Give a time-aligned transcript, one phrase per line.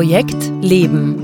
[0.00, 1.14] Projekt Leben.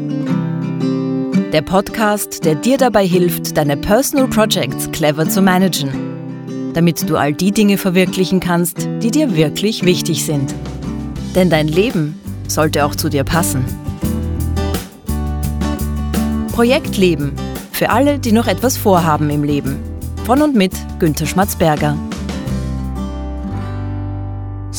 [1.51, 5.89] Der Podcast, der dir dabei hilft, deine Personal Projects clever zu managen,
[6.75, 10.55] damit du all die Dinge verwirklichen kannst, die dir wirklich wichtig sind.
[11.35, 13.65] Denn dein Leben sollte auch zu dir passen.
[16.53, 17.33] Projekt Leben.
[17.73, 19.79] Für alle, die noch etwas vorhaben im Leben.
[20.27, 21.97] Von und mit Günter Schmatzberger.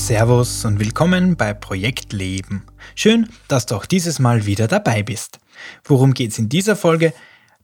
[0.08, 2.64] Servus und willkommen bei Projekt Leben.
[2.96, 5.38] Schön, dass du auch dieses Mal wieder dabei bist.
[5.84, 7.12] Worum geht's in dieser Folge?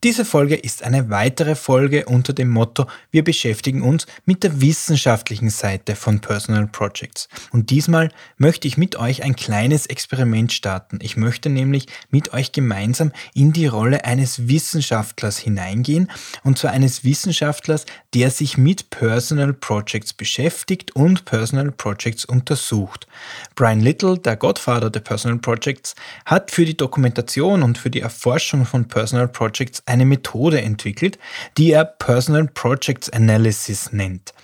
[0.02, 5.48] Diese Folge ist eine weitere Folge unter dem Motto Wir beschäftigen uns mit der wissenschaftlichen
[5.48, 7.28] Seite von Personal Projects.
[7.52, 10.98] Und diesmal möchte ich mit euch ein kleines Experiment starten.
[11.00, 16.10] Ich möchte nämlich mit euch gemeinsam in die Rolle eines Wissenschaftlers hineingehen.
[16.42, 23.06] Und zwar eines Wissenschaftlers, der sich mit Personal Projects beschäftigt und Personal Projects untersucht.
[23.54, 25.94] Brian Little, der Godfather der Personal Projects,
[26.26, 31.18] hat für die Dokumentation und für die Erforschung von Personal Projects eine Methode entwickelt,
[31.56, 34.34] die er Personal Projects Analysis nennt.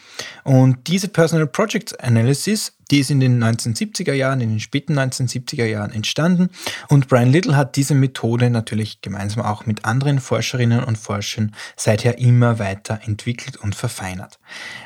[0.45, 5.65] Und diese Personal Projects Analysis die ist in den 1970er Jahren, in den späten 1970er
[5.65, 6.51] Jahren entstanden
[6.89, 12.19] und Brian Little hat diese Methode natürlich gemeinsam auch mit anderen Forscherinnen und Forschern seither
[12.19, 14.39] immer weiter entwickelt und verfeinert.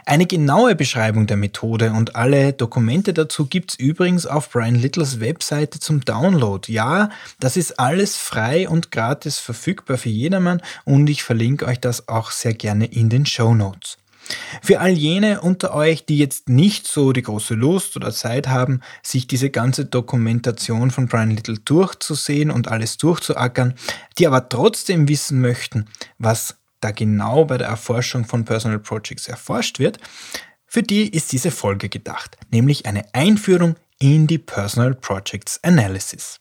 [0.06, 5.20] Eine genaue Beschreibung der Methode und alle Dokumente dazu gibt es übrigens auf Brian Littles
[5.20, 6.70] Webseite zum Download.
[6.70, 7.10] Ja,
[7.40, 12.30] das ist alles frei und gratis verfügbar für jedermann und ich verlinke euch das auch
[12.30, 13.96] sehr gerne in den Show Notes.
[14.62, 18.80] Für all jene unter euch, die jetzt nicht so die große Lust oder Zeit haben,
[19.02, 23.74] sich diese ganze Dokumentation von Brian Little durchzusehen und alles durchzuackern,
[24.18, 25.86] die aber trotzdem wissen möchten,
[26.18, 29.98] was da genau bei der Erforschung von Personal Projects erforscht wird,
[30.66, 36.38] für die ist diese Folge gedacht, nämlich eine Einführung in die Personal Projects Analysis.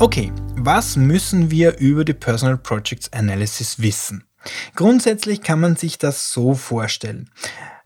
[0.00, 4.27] Okay, was müssen wir über die Personal Projects Analysis wissen?
[4.74, 7.30] Grundsätzlich kann man sich das so vorstellen.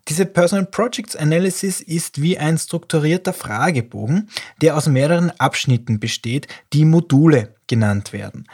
[0.09, 4.29] Diese Personal Projects Analysis ist wie ein strukturierter Fragebogen,
[4.61, 8.47] der aus mehreren Abschnitten besteht, die Module genannt werden.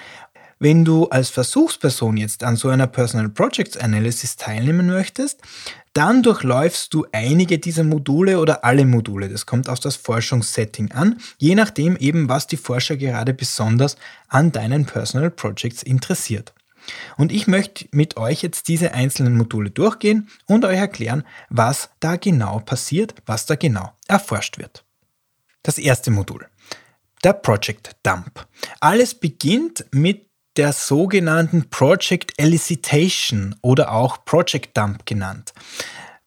[0.61, 5.41] Wenn du als Versuchsperson jetzt an so einer Personal Projects Analysis teilnehmen möchtest,
[5.93, 9.29] dann durchläufst du einige dieser Module oder alle Module.
[9.29, 13.97] Das kommt aus das Forschungssetting an, je nachdem eben, was die Forscher gerade besonders
[14.29, 16.53] an deinen Personal Projects interessiert.
[17.17, 22.17] Und ich möchte mit euch jetzt diese einzelnen Module durchgehen und euch erklären, was da
[22.17, 24.85] genau passiert, was da genau erforscht wird.
[25.63, 26.47] Das erste Modul,
[27.25, 28.47] der Project Dump.
[28.81, 35.53] Alles beginnt mit der sogenannten Project Elicitation oder auch Project Dump genannt.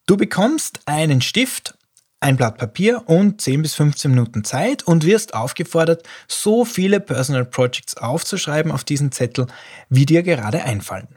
[0.07, 1.77] Du bekommst einen Stift
[2.21, 7.45] ein Blatt Papier und 10 bis 15 Minuten Zeit und wirst aufgefordert, so viele Personal
[7.45, 9.47] Projects aufzuschreiben auf diesen Zettel,
[9.89, 11.07] wie dir gerade einfallen.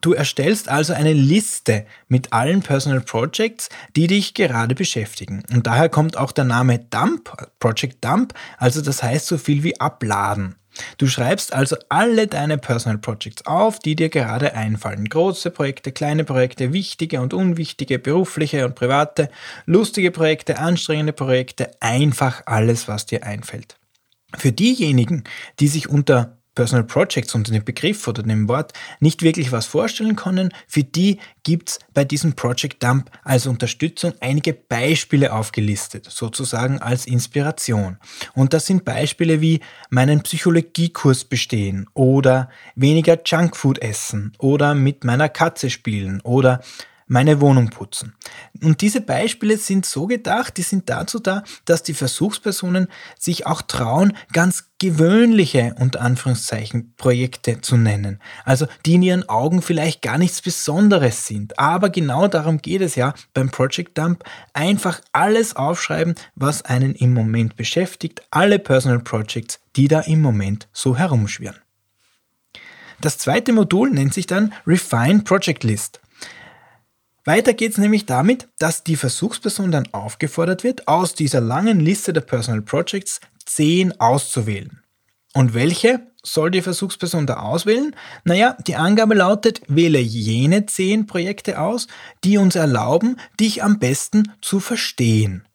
[0.00, 5.44] Du erstellst also eine Liste mit allen Personal Projects, die dich gerade beschäftigen.
[5.52, 9.80] Und daher kommt auch der Name Dump, Project Dump, also das heißt so viel wie
[9.80, 10.56] abladen.
[10.98, 15.08] Du schreibst also alle deine Personal Projects auf, die dir gerade einfallen.
[15.08, 19.28] Große Projekte, kleine Projekte, wichtige und unwichtige, berufliche und private,
[19.66, 23.76] lustige Projekte, anstrengende Projekte, einfach alles, was dir einfällt.
[24.36, 25.24] Für diejenigen,
[25.60, 30.16] die sich unter Personal Projects unter dem Begriff oder dem Wort nicht wirklich was vorstellen
[30.16, 37.06] können, für die gibt's bei diesem Project Dump als Unterstützung einige Beispiele aufgelistet, sozusagen als
[37.06, 37.98] Inspiration.
[38.34, 39.60] Und das sind Beispiele wie
[39.90, 46.60] meinen Psychologiekurs bestehen oder weniger Junkfood essen oder mit meiner Katze spielen oder
[47.12, 48.14] meine Wohnung putzen.
[48.62, 53.60] Und diese Beispiele sind so gedacht, die sind dazu da, dass die Versuchspersonen sich auch
[53.60, 58.18] trauen, ganz gewöhnliche, unter Anführungszeichen, Projekte zu nennen.
[58.44, 61.58] Also die in ihren Augen vielleicht gar nichts Besonderes sind.
[61.58, 64.24] Aber genau darum geht es ja beim Project Dump.
[64.54, 68.22] Einfach alles aufschreiben, was einen im Moment beschäftigt.
[68.30, 71.60] Alle Personal Projects, die da im Moment so herumschwirren.
[73.02, 76.00] Das zweite Modul nennt sich dann Refine Project List.
[77.24, 82.12] Weiter geht es nämlich damit, dass die Versuchsperson dann aufgefordert wird, aus dieser langen Liste
[82.12, 84.82] der Personal Projects 10 auszuwählen.
[85.34, 87.94] Und welche soll die Versuchsperson da auswählen?
[88.24, 91.86] Naja, die Angabe lautet, wähle jene 10 Projekte aus,
[92.24, 95.46] die uns erlauben, dich am besten zu verstehen.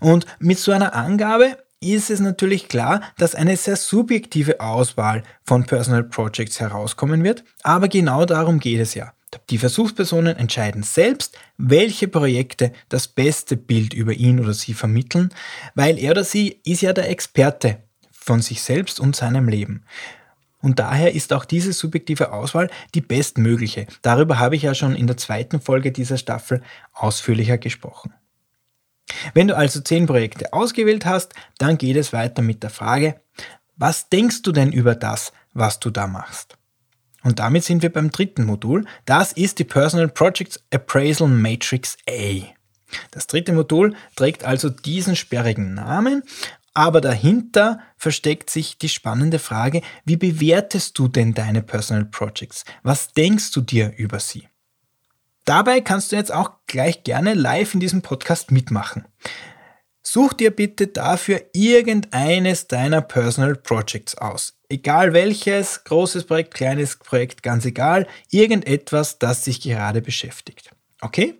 [0.00, 5.64] Und mit so einer Angabe ist es natürlich klar, dass eine sehr subjektive Auswahl von
[5.64, 9.12] Personal Projects herauskommen wird, aber genau darum geht es ja.
[9.50, 15.32] Die Versuchspersonen entscheiden selbst, welche Projekte das beste Bild über ihn oder sie vermitteln,
[15.74, 17.78] weil er oder sie ist ja der Experte
[18.10, 19.84] von sich selbst und seinem Leben.
[20.60, 23.86] Und daher ist auch diese subjektive Auswahl die bestmögliche.
[24.00, 26.62] Darüber habe ich ja schon in der zweiten Folge dieser Staffel
[26.92, 28.14] ausführlicher gesprochen.
[29.34, 33.20] Wenn du also zehn Projekte ausgewählt hast, dann geht es weiter mit der Frage,
[33.76, 36.56] was denkst du denn über das, was du da machst?
[37.22, 38.84] Und damit sind wir beim dritten Modul.
[39.04, 42.42] Das ist die Personal Projects Appraisal Matrix A.
[43.10, 46.22] Das dritte Modul trägt also diesen sperrigen Namen
[46.74, 52.64] aber dahinter versteckt sich die spannende Frage, wie bewertest du denn deine Personal Projects?
[52.82, 54.48] Was denkst du dir über sie?
[55.44, 59.06] Dabei kannst du jetzt auch gleich gerne live in diesem Podcast mitmachen.
[60.02, 64.58] Such dir bitte dafür irgendeines deiner Personal Projects aus.
[64.72, 70.70] Egal welches, großes Projekt, kleines Projekt, ganz egal, irgendetwas, das dich gerade beschäftigt.
[71.02, 71.34] Okay?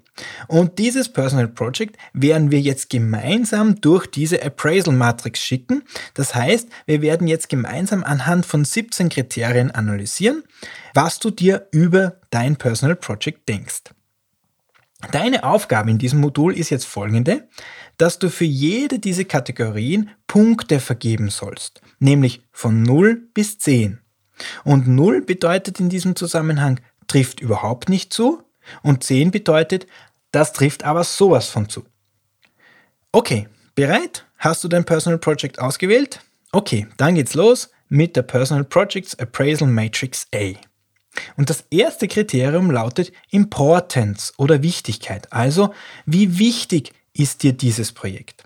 [0.48, 5.82] Und dieses Personal Project werden wir jetzt gemeinsam durch diese Appraisal Matrix schicken.
[6.12, 10.42] Das heißt, wir werden jetzt gemeinsam anhand von 17 Kriterien analysieren,
[10.92, 13.94] was du dir über dein Personal Project denkst.
[15.10, 17.48] Deine Aufgabe in diesem Modul ist jetzt folgende,
[17.98, 24.00] dass du für jede dieser Kategorien Punkte vergeben sollst, nämlich von 0 bis 10.
[24.64, 28.42] Und 0 bedeutet in diesem Zusammenhang trifft überhaupt nicht zu
[28.82, 29.86] und 10 bedeutet,
[30.30, 31.84] das trifft aber sowas von zu.
[33.12, 34.26] Okay, bereit?
[34.38, 36.20] Hast du dein Personal Project ausgewählt?
[36.52, 40.54] Okay, dann geht's los mit der Personal Projects Appraisal Matrix A.
[41.36, 45.30] Und das erste Kriterium lautet Importance oder Wichtigkeit.
[45.32, 45.74] Also,
[46.06, 48.44] wie wichtig ist dir dieses Projekt?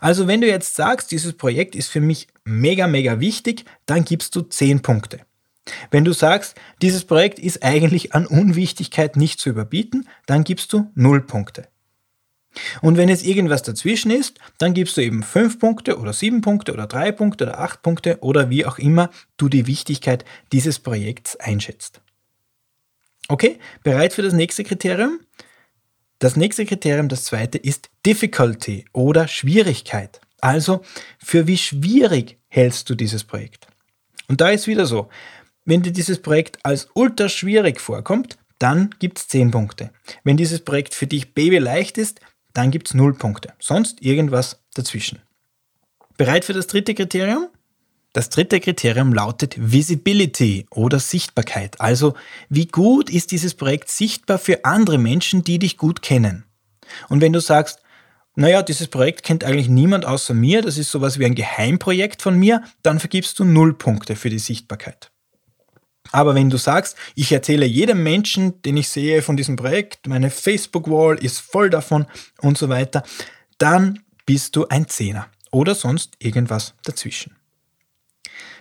[0.00, 4.34] Also, wenn du jetzt sagst, dieses Projekt ist für mich mega, mega wichtig, dann gibst
[4.34, 5.20] du 10 Punkte.
[5.90, 10.90] Wenn du sagst, dieses Projekt ist eigentlich an Unwichtigkeit nicht zu überbieten, dann gibst du
[10.94, 11.68] 0 Punkte.
[12.80, 16.72] Und wenn jetzt irgendwas dazwischen ist, dann gibst du eben 5 Punkte oder 7 Punkte
[16.72, 21.36] oder 3 Punkte oder 8 Punkte oder wie auch immer du die Wichtigkeit dieses Projekts
[21.36, 22.00] einschätzt.
[23.28, 25.20] Okay, bereit für das nächste Kriterium?
[26.18, 30.20] Das nächste Kriterium, das zweite, ist Difficulty oder Schwierigkeit.
[30.40, 30.82] Also,
[31.18, 33.68] für wie schwierig hältst du dieses Projekt?
[34.28, 35.08] Und da ist wieder so,
[35.64, 39.90] wenn dir dieses Projekt als ultra schwierig vorkommt, dann gibt es 10 Punkte.
[40.24, 42.20] Wenn dieses Projekt für dich babyleicht ist,
[42.52, 43.52] dann gibt es 0 Punkte.
[43.60, 45.20] Sonst irgendwas dazwischen.
[46.16, 47.48] Bereit für das dritte Kriterium?
[48.12, 51.80] Das dritte Kriterium lautet Visibility oder Sichtbarkeit.
[51.80, 52.14] Also
[52.48, 56.44] wie gut ist dieses Projekt sichtbar für andere Menschen, die dich gut kennen.
[57.08, 57.80] Und wenn du sagst,
[58.34, 62.38] naja, dieses Projekt kennt eigentlich niemand außer mir, das ist sowas wie ein Geheimprojekt von
[62.38, 65.10] mir, dann vergibst du 0 Punkte für die Sichtbarkeit.
[66.12, 70.30] Aber wenn du sagst, ich erzähle jedem Menschen, den ich sehe von diesem Projekt, meine
[70.30, 72.06] Facebook-Wall ist voll davon
[72.40, 73.02] und so weiter,
[73.58, 77.36] dann bist du ein Zehner oder sonst irgendwas dazwischen.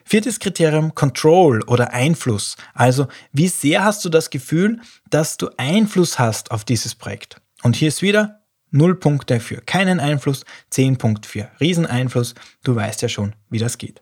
[0.03, 2.55] Viertes Kriterium, Control oder Einfluss.
[2.73, 4.79] Also, wie sehr hast du das Gefühl,
[5.09, 7.41] dass du Einfluss hast auf dieses Projekt?
[7.63, 8.41] Und hier ist wieder
[8.71, 12.35] 0 Punkte für keinen Einfluss, 10 Punkte für Rieseneinfluss.
[12.63, 14.01] Du weißt ja schon, wie das geht.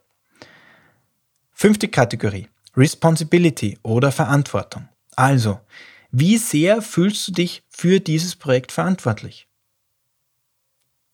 [1.51, 4.89] Fünfte Kategorie, Responsibility oder Verantwortung.
[5.15, 5.59] Also,
[6.11, 9.47] wie sehr fühlst du dich für dieses Projekt verantwortlich?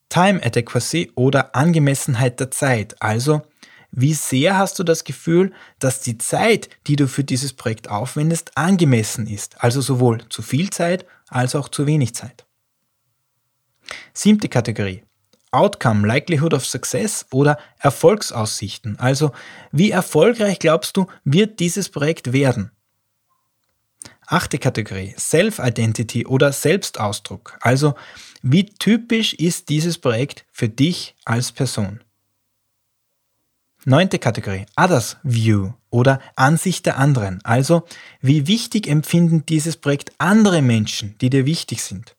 [0.09, 3.01] Time Adequacy oder Angemessenheit der Zeit.
[3.01, 3.43] Also,
[3.91, 8.57] wie sehr hast du das Gefühl, dass die Zeit, die du für dieses Projekt aufwendest,
[8.57, 9.61] angemessen ist?
[9.61, 12.45] Also sowohl zu viel Zeit als auch zu wenig Zeit.
[14.13, 15.03] Siebte Kategorie.
[15.51, 18.97] Outcome, Likelihood of Success oder Erfolgsaussichten.
[18.99, 19.33] Also
[19.73, 22.71] wie erfolgreich glaubst du, wird dieses Projekt werden?
[24.27, 27.57] Achte Kategorie, Self-Identity oder Selbstausdruck.
[27.59, 27.95] Also
[28.41, 31.99] wie typisch ist dieses Projekt für dich als Person?
[33.85, 37.43] Neunte Kategorie, Others View oder Ansicht der anderen.
[37.43, 37.83] Also
[38.21, 42.15] wie wichtig empfinden dieses Projekt andere Menschen, die dir wichtig sind?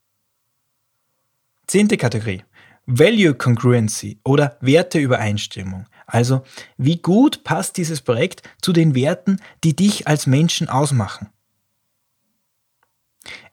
[1.69, 2.43] Zehnte Kategorie,
[2.87, 5.87] Value Congruency oder Werteübereinstimmung.
[6.07, 6.43] Also,
[6.77, 11.31] wie gut passt dieses Projekt zu den Werten, die dich als Menschen ausmachen?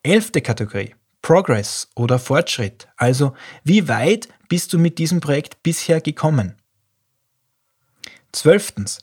[0.01, 0.95] Elfte Kategorie.
[1.21, 2.87] Progress oder Fortschritt.
[2.97, 6.58] Also, wie weit bist du mit diesem Projekt bisher gekommen?
[8.31, 8.99] Zwölftens.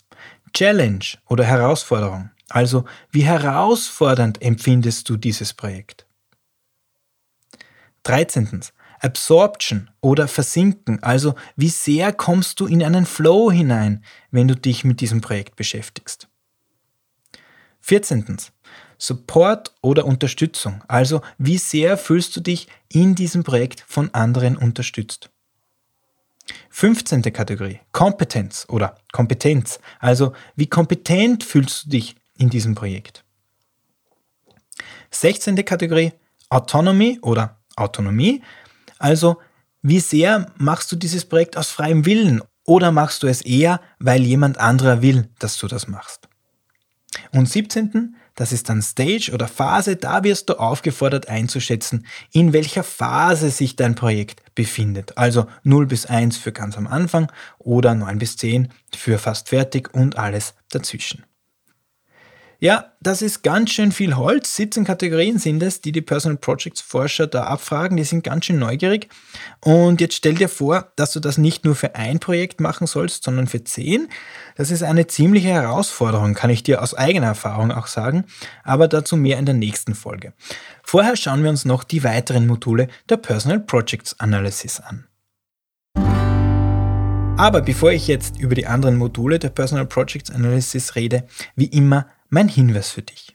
[0.54, 2.30] Challenge oder Herausforderung.
[2.48, 6.06] Also, wie herausfordernd empfindest du dieses Projekt?
[8.02, 8.72] Dreizehntens.
[9.00, 14.84] Absorption oder Versinken, also wie sehr kommst du in einen Flow hinein, wenn du dich
[14.84, 16.28] mit diesem Projekt beschäftigst.
[17.80, 18.38] 14.
[18.98, 20.82] Support oder Unterstützung.
[20.88, 25.30] Also wie sehr fühlst du dich in diesem Projekt von anderen unterstützt.
[26.70, 27.22] 15.
[27.32, 29.80] Kategorie, Kompetenz oder Kompetenz.
[29.98, 33.24] Also wie kompetent fühlst du dich in diesem Projekt.
[35.10, 35.64] 16.
[35.64, 36.12] Kategorie,
[36.48, 38.42] Autonomy oder Autonomie.
[38.98, 39.38] Also
[39.82, 44.22] wie sehr machst du dieses Projekt aus freiem Willen oder machst du es eher, weil
[44.22, 46.28] jemand anderer will, dass du das machst?
[47.32, 48.16] Und 17.
[48.36, 53.76] Das ist dann Stage oder Phase, da wirst du aufgefordert einzuschätzen, in welcher Phase sich
[53.76, 55.18] dein Projekt befindet.
[55.18, 59.92] Also 0 bis 1 für ganz am Anfang oder 9 bis 10 für fast fertig
[59.94, 61.24] und alles dazwischen.
[62.58, 64.56] Ja, das ist ganz schön viel Holz.
[64.56, 67.98] 17 Kategorien sind es, die die Personal Projects Forscher da abfragen.
[67.98, 69.08] Die sind ganz schön neugierig.
[69.60, 73.24] Und jetzt stell dir vor, dass du das nicht nur für ein Projekt machen sollst,
[73.24, 74.08] sondern für 10.
[74.56, 78.24] Das ist eine ziemliche Herausforderung, kann ich dir aus eigener Erfahrung auch sagen.
[78.64, 80.32] Aber dazu mehr in der nächsten Folge.
[80.82, 85.06] Vorher schauen wir uns noch die weiteren Module der Personal Projects Analysis an.
[87.38, 92.06] Aber bevor ich jetzt über die anderen Module der Personal Projects Analysis rede, wie immer
[92.36, 93.34] mein Hinweis für dich.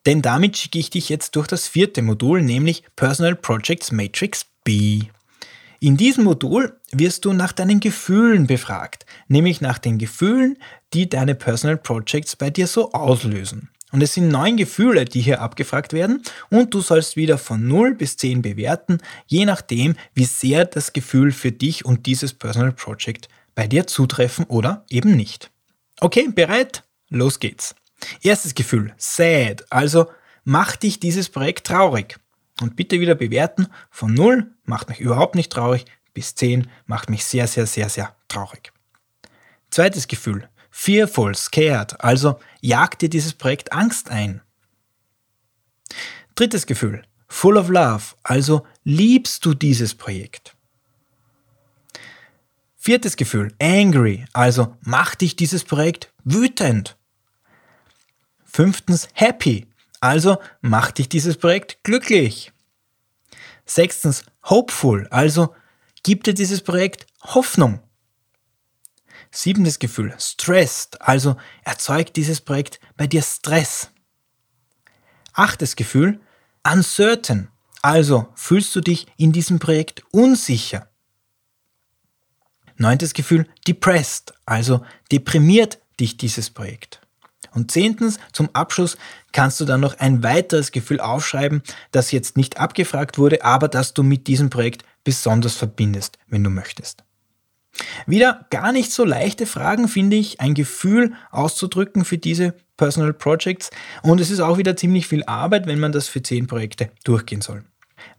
[0.07, 5.03] denn damit schicke ich dich jetzt durch das vierte Modul, nämlich Personal Projects Matrix B.
[5.79, 10.57] In diesem Modul wirst du nach deinen Gefühlen befragt, nämlich nach den Gefühlen,
[10.93, 13.69] die deine Personal Projects bei dir so auslösen.
[13.91, 17.95] Und es sind neun Gefühle, die hier abgefragt werden und du sollst wieder von 0
[17.95, 23.29] bis 10 bewerten, je nachdem, wie sehr das Gefühl für dich und dieses Personal Project
[23.55, 25.51] bei dir zutreffen oder eben nicht.
[25.99, 26.83] Okay, bereit?
[27.09, 27.75] Los geht's.
[28.21, 30.07] Erstes Gefühl, sad, also
[30.43, 32.19] macht dich dieses Projekt traurig.
[32.61, 33.67] Und bitte wieder bewerten.
[33.89, 35.85] Von 0 macht mich überhaupt nicht traurig
[36.17, 38.73] bis 10 macht mich sehr, sehr, sehr, sehr traurig.
[39.69, 40.49] Zweites Gefühl.
[40.71, 42.01] Fearful, scared.
[42.03, 44.41] Also jagt dir dieses Projekt Angst ein.
[46.33, 47.03] Drittes Gefühl.
[47.27, 48.15] Full of love.
[48.23, 50.55] Also liebst du dieses Projekt.
[52.77, 53.53] Viertes Gefühl.
[53.61, 54.25] Angry.
[54.33, 56.97] Also macht dich dieses Projekt wütend.
[58.43, 59.07] Fünftens.
[59.13, 59.67] Happy.
[59.99, 62.51] Also macht dich dieses Projekt glücklich.
[63.65, 65.53] Sechstens, hopeful, also
[66.03, 67.81] gibt dir dieses Projekt Hoffnung.
[69.31, 73.89] Siebentes Gefühl, stressed, also erzeugt dieses Projekt bei dir Stress.
[75.33, 76.21] Achtes Gefühl,
[76.63, 77.49] uncertain,
[77.81, 80.89] also fühlst du dich in diesem Projekt unsicher.
[82.77, 87.01] Neuntes Gefühl, depressed, also deprimiert dich dieses Projekt.
[87.57, 88.97] Und zehntens, zum Abschluss
[89.31, 93.95] kannst du dann noch ein weiteres Gefühl aufschreiben, das jetzt nicht abgefragt wurde, aber das
[93.95, 97.03] du mit diesem Projekt besonders verbindest, wenn du möchtest.
[98.05, 103.71] Wieder gar nicht so leichte Fragen, finde ich, ein Gefühl auszudrücken für diese Personal Projects.
[104.03, 107.41] Und es ist auch wieder ziemlich viel Arbeit, wenn man das für zehn Projekte durchgehen
[107.41, 107.63] soll.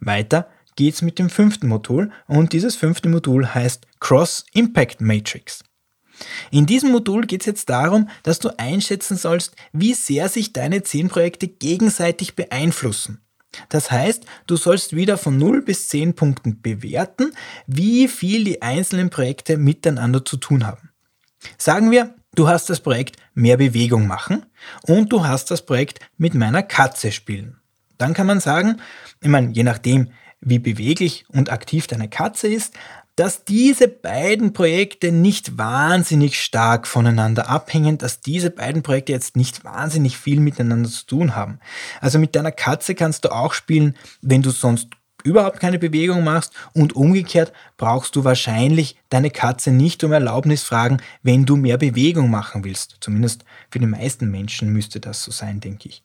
[0.01, 5.63] Weiter geht's mit dem fünften Modul und dieses fünfte Modul heißt Cross Impact Matrix.
[6.51, 10.83] In diesem Modul geht es jetzt darum, dass du einschätzen sollst, wie sehr sich deine
[10.83, 13.21] 10 Projekte gegenseitig beeinflussen.
[13.69, 17.33] Das heißt, du sollst wieder von 0 bis 10 Punkten bewerten,
[17.67, 20.89] wie viel die einzelnen Projekte miteinander zu tun haben.
[21.57, 24.45] Sagen wir, du hast das Projekt mehr Bewegung machen
[24.83, 27.59] und du hast das Projekt mit meiner Katze spielen.
[27.97, 28.77] Dann kann man sagen,
[29.21, 30.11] ich meine, je nachdem,
[30.41, 32.73] wie beweglich und aktiv deine Katze ist,
[33.19, 39.65] dass diese beiden Projekte nicht wahnsinnig stark voneinander abhängen, dass diese beiden Projekte jetzt nicht
[39.65, 41.59] wahnsinnig viel miteinander zu tun haben.
[41.99, 44.87] Also mit deiner Katze kannst du auch spielen, wenn du sonst
[45.25, 51.01] überhaupt keine Bewegung machst und umgekehrt brauchst du wahrscheinlich deine Katze nicht um Erlaubnis fragen,
[51.21, 52.99] wenn du mehr Bewegung machen willst.
[53.01, 56.03] Zumindest für die meisten Menschen müsste das so sein, denke ich.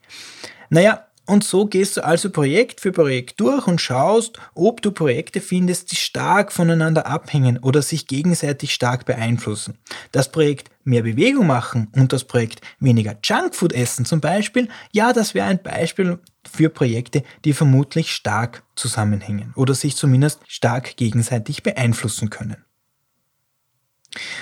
[0.68, 5.40] Naja, und so gehst du also Projekt für Projekt durch und schaust, ob du Projekte
[5.40, 9.78] findest, die stark voneinander abhängen oder sich gegenseitig stark beeinflussen.
[10.12, 15.34] Das Projekt mehr Bewegung machen und das Projekt weniger Junkfood essen zum Beispiel, ja, das
[15.34, 22.28] wäre ein Beispiel für Projekte, die vermutlich stark zusammenhängen oder sich zumindest stark gegenseitig beeinflussen
[22.28, 22.64] können.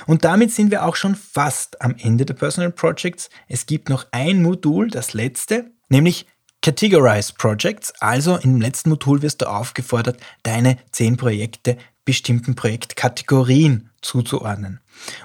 [0.06, 3.30] Und damit sind wir auch schon fast am Ende der Personal Projects.
[3.48, 6.26] Es gibt noch ein Modul, das letzte, nämlich
[6.62, 14.80] Categorize Projects, also im letzten Modul wirst du aufgefordert, deine zehn Projekte bestimmten Projektkategorien zuzuordnen.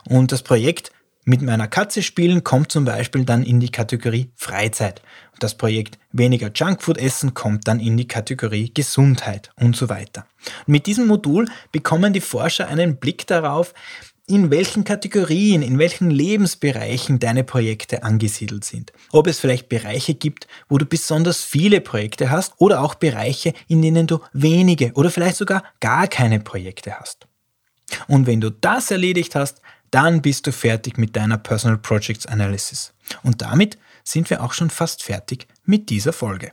[0.10, 0.92] Und das Projekt
[1.26, 5.02] mit meiner Katze spielen kommt zum Beispiel dann in die Kategorie Freizeit.
[5.40, 10.26] Das Projekt weniger Junkfood essen kommt dann in die Kategorie Gesundheit und so weiter.
[10.66, 13.76] Mit diesem Modul bekommen die Forscher einen Blick darauf,
[14.30, 18.92] in welchen Kategorien, in welchen Lebensbereichen deine Projekte angesiedelt sind.
[19.12, 23.82] Ob es vielleicht Bereiche gibt, wo du besonders viele Projekte hast oder auch Bereiche, in
[23.82, 27.28] denen du wenige oder vielleicht sogar gar keine Projekte hast.
[28.10, 32.94] Und wenn du das erledigt hast, dann bist du fertig mit deiner Personal Projects Analysis.
[33.24, 36.52] Und damit sind wir auch schon fast fertig mit dieser Folge.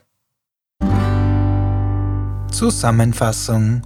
[2.53, 3.83] Zusammenfassung.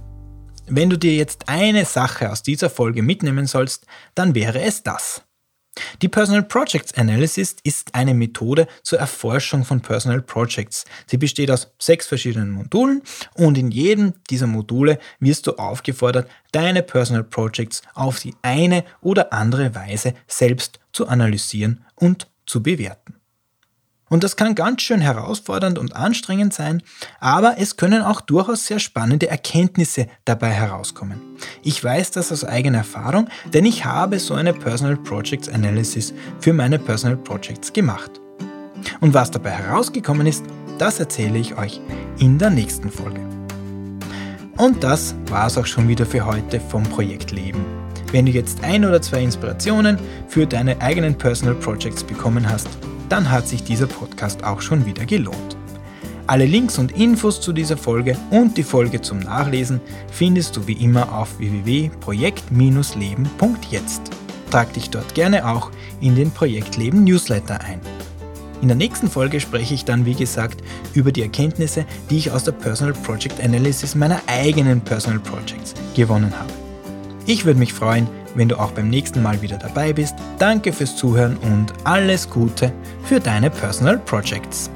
[0.71, 5.23] Wenn du dir jetzt eine Sache aus dieser Folge mitnehmen sollst, dann wäre es das.
[6.01, 10.85] Die Personal Projects Analysis ist eine Methode zur Erforschung von Personal Projects.
[11.07, 13.01] Sie besteht aus sechs verschiedenen Modulen
[13.33, 19.33] und in jedem dieser Module wirst du aufgefordert, deine Personal Projects auf die eine oder
[19.33, 23.18] andere Weise selbst zu analysieren und zu bewerten.
[24.09, 26.81] Und das kann ganz schön herausfordernd und anstrengend sein,
[27.19, 31.21] aber es können auch durchaus sehr spannende Erkenntnisse dabei herauskommen.
[31.63, 36.53] Ich weiß das aus eigener Erfahrung, denn ich habe so eine Personal Projects Analysis für
[36.53, 38.11] meine Personal Projects gemacht.
[38.99, 40.43] Und was dabei herausgekommen ist,
[40.77, 41.79] das erzähle ich euch
[42.17, 43.19] in der nächsten Folge.
[44.57, 47.63] Und das war es auch schon wieder für heute vom Projekt Leben.
[48.11, 52.67] Wenn du jetzt ein oder zwei Inspirationen für deine eigenen Personal Projects bekommen hast,
[53.09, 55.57] dann hat sich dieser Podcast auch schon wieder gelohnt.
[56.27, 60.73] Alle Links und Infos zu dieser Folge und die Folge zum Nachlesen findest du wie
[60.73, 64.01] immer auf www.projekt-leben.jetzt.
[64.51, 67.81] Trag dich dort gerne auch in den Projektleben Newsletter ein.
[68.61, 70.61] In der nächsten Folge spreche ich dann, wie gesagt,
[70.93, 76.37] über die Erkenntnisse, die ich aus der Personal Project Analysis meiner eigenen Personal Projects gewonnen
[76.37, 76.51] habe.
[77.25, 80.15] Ich würde mich freuen, wenn du auch beim nächsten Mal wieder dabei bist.
[80.37, 82.71] Danke fürs Zuhören und alles Gute
[83.03, 84.69] für deine Personal Projects.